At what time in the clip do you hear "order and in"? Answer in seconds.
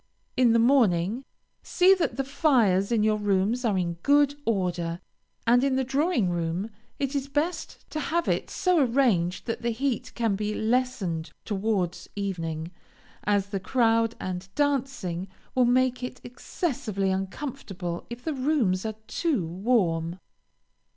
4.45-5.75